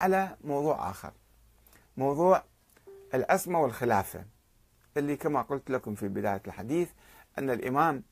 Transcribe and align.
على 0.00 0.36
موضوع 0.44 0.90
آخر. 0.90 1.12
موضوع 1.96 2.42
العصمة 3.14 3.60
والخلافة 3.60 4.24
اللي 4.96 5.16
كما 5.16 5.42
قلت 5.42 5.70
لكم 5.70 5.94
في 5.94 6.08
بداية 6.08 6.42
الحديث 6.46 6.88
أن 7.38 7.50
الإمام 7.50 8.02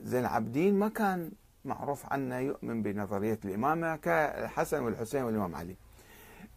زين 0.00 0.20
العابدين 0.20 0.78
ما 0.78 0.88
كان 0.88 1.30
معروف 1.64 2.12
عنه 2.12 2.38
يؤمن 2.38 2.82
بنظرية 2.82 3.38
الإمامة 3.44 3.96
كالحسن 3.96 4.82
والحسين 4.82 5.22
والإمام 5.22 5.54
علي. 5.54 5.76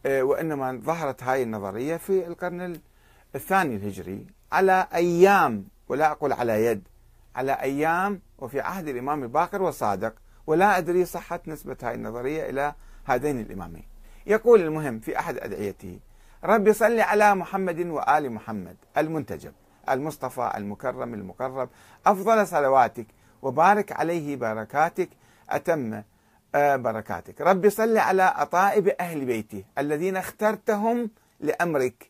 آه، 0.05 0.23
وإنما 0.23 0.81
ظهرت 0.83 1.23
هاي 1.23 1.43
النظرية 1.43 1.97
في 1.97 2.27
القرن 2.27 2.79
الثاني 3.35 3.75
الهجري 3.75 4.27
على 4.51 4.87
أيام 4.93 5.65
ولا 5.87 6.11
أقول 6.11 6.33
على 6.33 6.65
يد 6.65 6.87
على 7.35 7.51
أيام 7.51 8.21
وفي 8.37 8.59
عهد 8.59 8.87
الإمام 8.87 9.23
الباقر 9.23 9.61
والصادق 9.61 10.13
ولا 10.47 10.77
أدري 10.77 11.05
صحة 11.05 11.39
نسبة 11.47 11.77
هاي 11.83 11.95
النظرية 11.95 12.49
إلى 12.49 12.75
هذين 13.05 13.39
الإمامين. 13.39 13.83
يقول 14.27 14.61
المهم 14.61 14.99
في 14.99 15.19
أحد 15.19 15.37
أدعيته 15.37 15.99
ربي 16.43 16.73
صل 16.73 16.99
على 16.99 17.35
محمد 17.35 17.79
وآل 17.79 18.31
محمد 18.31 18.75
المنتجب 18.97 19.53
المصطفى 19.89 20.51
المكرم 20.57 21.13
المقرب 21.13 21.69
أفضل 22.05 22.47
صلواتك 22.47 23.05
وبارك 23.41 23.91
عليه 23.91 24.35
بركاتك 24.35 25.09
أتم 25.49 26.01
آه، 26.55 26.75
بركاتك. 26.75 27.41
ربي 27.41 27.69
صل 27.69 27.97
على 27.97 28.23
أطائب 28.35 28.87
أهل 28.87 29.25
بيته 29.25 29.63
الذين 29.77 30.17
اخترتهم 30.17 31.09
لأمرك. 31.39 32.09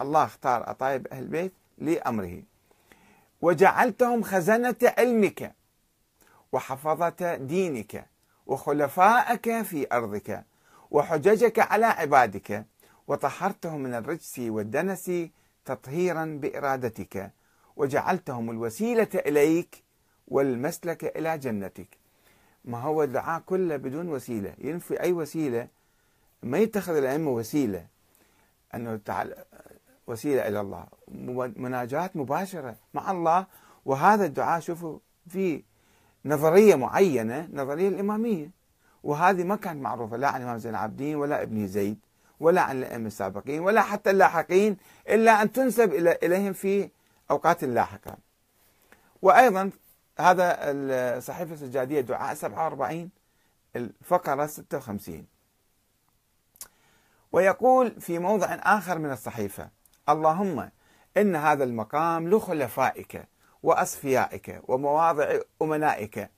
الله 0.00 0.24
اختار 0.24 0.70
أطائب 0.70 1.06
أهل 1.06 1.22
البيت 1.22 1.52
لأمره. 1.78 2.42
وجعلتهم 3.42 4.22
خزنة 4.22 4.76
علمك 4.98 5.52
وحفظة 6.52 7.34
دينك 7.34 8.06
وخلفائك 8.46 9.62
في 9.62 9.86
أرضك 9.92 10.44
وحججك 10.90 11.58
على 11.58 11.86
عبادك 11.86 12.66
وطهرتهم 13.08 13.80
من 13.80 13.94
الرجس 13.94 14.38
والدنس 14.38 15.10
تطهيرا 15.64 16.38
بإرادتك 16.42 17.30
وجعلتهم 17.76 18.50
الوسيلة 18.50 19.08
إليك 19.14 19.84
والمسلك 20.28 21.16
إلى 21.16 21.38
جنتك. 21.38 21.88
ما 22.64 22.80
هو 22.80 23.02
الدعاء 23.02 23.42
كله 23.46 23.76
بدون 23.76 24.08
وسيلة؟ 24.08 24.54
ينفي 24.58 25.00
أي 25.00 25.12
وسيلة؟ 25.12 25.68
ما 26.42 26.58
يتخذ 26.58 26.96
الأئمة 26.96 27.30
وسيلة؟ 27.30 27.86
أنه 28.74 28.96
تعال 28.96 29.34
وسيلة 30.06 30.48
إلى 30.48 30.60
الله. 30.60 30.86
مناجاة 31.56 32.10
مباشرة 32.14 32.76
مع 32.94 33.10
الله. 33.10 33.46
وهذا 33.84 34.24
الدعاء 34.24 34.60
شوفوا 34.60 34.98
في 35.28 35.62
نظرية 36.24 36.74
معينة 36.74 37.48
نظرية 37.52 37.88
الإمامية. 37.88 38.50
وهذه 39.02 39.44
ما 39.44 39.56
كانت 39.56 39.82
معروفة 39.82 40.16
لا 40.16 40.28
عن 40.28 40.40
الإمام 40.40 40.58
زين 40.58 40.70
العابدين 40.70 41.16
ولا 41.16 41.42
ابن 41.42 41.66
زيد 41.66 41.98
ولا 42.40 42.60
عن 42.60 42.78
الأئمة 42.78 43.06
السابقين 43.06 43.60
ولا 43.60 43.82
حتى 43.82 44.10
اللاحقين 44.10 44.76
إلا 45.08 45.42
أن 45.42 45.52
تنسب 45.52 45.92
إليهم 45.94 46.52
في 46.52 46.90
أوقات 47.30 47.64
لاحقة. 47.64 48.16
وأيضا 49.22 49.70
هذا 50.18 50.56
الصحيفة 50.60 51.54
السجادية 51.54 52.00
دعاء 52.00 52.34
47 52.34 53.10
الفقرة 53.76 54.46
56 54.46 55.26
ويقول 57.32 58.00
في 58.00 58.18
موضع 58.18 58.46
آخر 58.46 58.98
من 58.98 59.12
الصحيفة 59.12 59.68
اللهم 60.08 60.70
إن 61.16 61.36
هذا 61.36 61.64
المقام 61.64 62.28
لخلفائك 62.28 63.28
وأصفيائك 63.64 64.60
ومواضع 64.68 65.38
أمنائك 65.62 66.30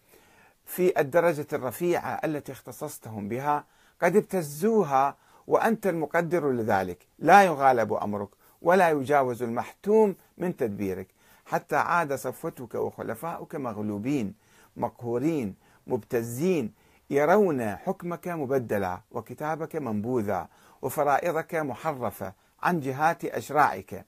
في 0.66 1.00
الدرجة 1.00 1.46
الرفيعة 1.52 2.20
التي 2.24 2.52
اختصصتهم 2.52 3.28
بها 3.28 3.64
قد 4.02 4.16
ابتزوها 4.16 5.16
وأنت 5.46 5.86
المقدر 5.86 6.50
لذلك. 6.50 7.06
لا 7.18 7.42
يغالب 7.42 7.92
أمرك 7.92 8.28
ولا 8.62 8.90
يجاوز 8.90 9.42
المحتوم 9.42 10.16
من 10.38 10.56
تدبيرك. 10.56 11.06
حتى 11.46 11.76
عاد 11.76 12.14
صفوتك 12.14 12.74
وخلفاؤك 12.74 13.54
مغلوبين 13.54 14.34
مقهورين 14.76 15.54
مبتزين 15.86 16.72
يرون 17.10 17.76
حكمك 17.76 18.28
مبدلا 18.28 19.00
وكتابك 19.10 19.76
منبوذا 19.76 20.48
وفرائضك 20.82 21.54
محرفة 21.54 22.32
عن 22.62 22.80
جهات 22.80 23.24
أشراعك 23.24 24.06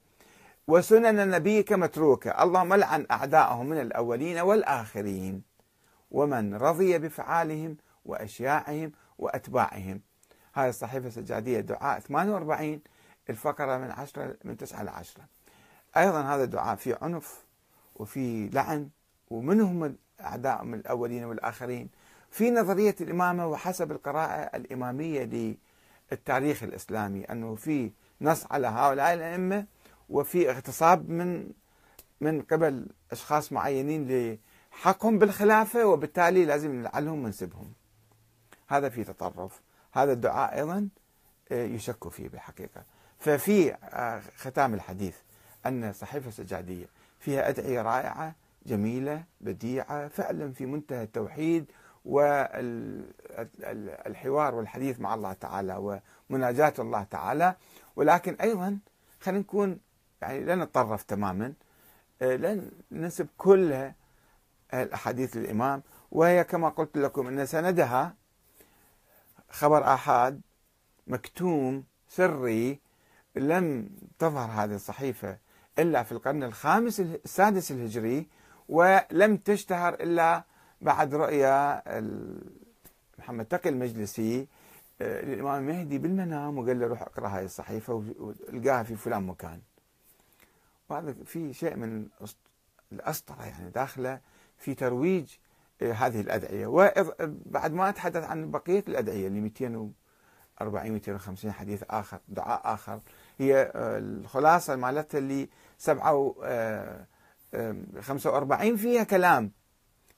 وسنن 0.68 1.30
نبيك 1.30 1.72
متروكة 1.72 2.30
اللهم 2.42 2.74
لعن 2.74 3.06
أعداءهم 3.10 3.66
من 3.68 3.80
الأولين 3.80 4.38
والآخرين. 4.38 5.42
ومن 6.10 6.54
رضي 6.54 6.98
بفعالهم 6.98 7.76
وأشياعهم 8.04 8.92
وأتباعهم. 9.18 10.00
هاي 10.54 10.68
الصحيفة 10.68 11.06
السجادية 11.06 11.60
دعاء 11.60 12.00
48 12.00 12.80
الفقرة 13.30 13.76
من 13.78 13.90
10 13.90 14.36
من 14.44 14.56
9 14.56 14.82
ل 14.82 14.88
10 14.88 15.24
أيضا 15.96 16.20
هذا 16.22 16.44
الدعاء 16.44 16.76
فيه 16.76 16.98
عنف 17.02 17.44
وفي 17.94 18.48
لعن 18.48 18.88
ومن 19.30 19.60
هم 19.60 19.96
أعداء 20.20 20.64
من 20.64 20.74
الأولين 20.74 21.24
والآخرين؟ 21.24 21.88
في 22.30 22.50
نظرية 22.50 22.94
الإمامة 23.00 23.46
وحسب 23.46 23.92
القراءة 23.92 24.56
الإمامية 24.56 25.56
للتاريخ 26.12 26.62
الإسلامي 26.62 27.24
أنه 27.24 27.54
في 27.54 27.92
نص 28.20 28.46
على 28.50 28.66
هؤلاء 28.66 29.14
الأئمة 29.14 29.66
وفي 30.08 30.50
اغتصاب 30.50 31.10
من 31.10 31.50
من 32.20 32.42
قبل 32.42 32.86
أشخاص 33.12 33.52
معينين 33.52 34.38
لحقهم 34.72 35.18
بالخلافة 35.18 35.84
وبالتالي 35.86 36.44
لازم 36.44 36.72
نلعنهم 36.72 37.24
ونسبهم 37.24 37.72
هذا 38.68 38.88
في 38.88 39.04
تطرف. 39.04 39.62
هذا 39.92 40.12
الدعاء 40.12 40.54
أيضا 40.58 40.88
آه، 41.52 41.64
يشك 41.64 42.08
فيه 42.08 42.28
بالحقيقة 42.28 42.82
ففي 43.18 43.74
آه، 43.74 44.22
ختام 44.36 44.74
الحديث 44.74 45.16
أن 45.66 45.92
صحيفة 45.92 46.28
السجادية 46.28 46.86
فيها 47.20 47.48
أدعية 47.48 47.82
رائعة 47.82 48.34
جميلة 48.66 49.24
بديعة 49.40 50.08
فعلا 50.08 50.52
في 50.52 50.66
منتهى 50.66 51.02
التوحيد 51.02 51.64
والحوار 52.04 53.34
والحديث 54.54 55.00
مع 55.00 55.14
الله 55.14 55.32
تعالى 55.32 56.00
ومناجاة 56.30 56.74
الله 56.78 57.02
تعالى. 57.02 57.54
ولكن 57.96 58.34
أيضا 58.34 58.78
خلينا 59.20 59.40
نكون 59.40 59.78
يعني 60.22 60.44
لا 60.44 60.54
نتطرف 60.54 61.02
تماما 61.02 61.52
آه، 62.22 62.36
لن 62.36 62.70
ننسب 62.92 63.26
كل 63.38 63.90
الأحاديث 64.74 65.36
للإمام. 65.36 65.82
وهي 66.10 66.44
كما 66.44 66.68
قلت 66.68 66.96
لكم 66.98 67.26
أن 67.26 67.46
سندها 67.46 68.14
خبر 69.50 69.94
آحاد 69.94 70.40
مكتوم 71.06 71.84
سري 72.08 72.80
لم 73.36 73.90
تظهر 74.18 74.50
هذه 74.50 74.74
الصحيفة 74.74 75.38
إلا 75.78 76.02
في 76.02 76.12
القرن 76.12 76.42
الخامس 76.42 77.00
السادس 77.00 77.70
الهجري 77.70 78.26
ولم 78.68 79.36
تشتهر 79.36 79.94
إلا 79.94 80.44
بعد 80.80 81.14
رؤيا 81.14 81.82
محمد 83.18 83.44
تقي 83.44 83.70
المجلسي 83.70 84.46
آه، 85.00 85.24
للإمام 85.24 85.68
المهدي 85.68 85.98
بالمنام 85.98 86.58
وقال 86.58 86.80
له 86.80 86.86
روح 86.86 87.02
اقرأ 87.02 87.28
هاي 87.28 87.44
الصحيفة 87.44 87.94
والقاها 87.94 88.82
في 88.82 88.96
فلان 88.96 89.22
مكان. 89.22 89.60
وهذا 90.88 91.14
في 91.24 91.52
شيء 91.52 91.76
من 91.76 92.08
الأسطرة 92.92 93.44
يعني 93.46 93.70
داخلة 93.70 94.20
في 94.58 94.74
ترويج 94.74 95.36
هذه 95.82 96.20
الأدعية. 96.20 96.66
وبعد 96.66 97.72
ما 97.72 97.88
أتحدث 97.88 98.24
عن 98.24 98.50
بقية 98.50 98.84
الأدعية 98.88 99.26
اللي 99.26 99.40
240 99.40 100.92
250 100.92 101.52
حديث 101.52 101.82
آخر 101.90 102.18
دعاء 102.28 102.60
آخر 102.64 103.00
هي 103.38 103.72
آه، 103.74 103.98
الخلاصة 103.98 104.76
مالتها 104.76 105.18
اللي 105.18 105.48
7 105.78 106.34
45 108.00 108.76
فيها 108.76 109.02
كلام. 109.04 109.52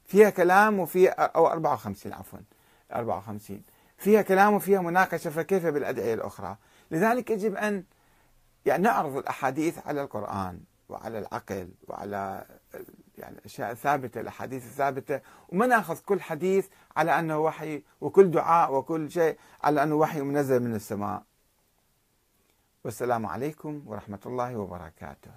فيها 0.05 0.31
كلام 0.31 0.79
وفي 0.79 1.09
أو 1.09 1.47
54 1.47 2.13
عفوا 2.13 2.39
54 2.93 3.63
فيها 3.99 4.23
كلام 4.23 4.55
وفيها 4.55 4.81
مناقشة 4.81 5.31
فكيف 5.31 5.67
بالأدعية 5.67 6.15
الأخرى؟ 6.15 6.57
لذلك 6.91 7.31
يجب 7.31 7.57
أن 7.57 7.85
يعني 8.67 8.83
نعرض 8.83 9.17
الأحاديث 9.17 9.87
على 9.87 10.03
القرآن 10.03 10.61
وعلى 10.89 11.19
العقل 11.19 11.69
وعلى 11.89 12.47
يعني 13.19 13.39
الاشياء 13.39 13.71
الثابته 13.71 14.21
الأحاديث 14.21 14.65
الثابتة 14.65 15.21
وما 15.49 15.67
نأخذ 15.67 15.99
كل 16.01 16.21
حديث 16.21 16.69
على 16.97 17.19
أنه 17.19 17.39
وحي 17.39 17.83
وكل 18.01 18.31
دعاء 18.31 18.75
وكل 18.75 19.11
شيء 19.11 19.39
على 19.63 19.83
أنه 19.83 19.95
وحي 19.95 20.21
منزل 20.21 20.63
من 20.63 20.75
السماء. 20.75 21.23
والسلام 22.85 23.27
عليكم 23.27 23.83
ورحمة 23.87 24.21
الله 24.27 24.57
وبركاته. 24.57 25.31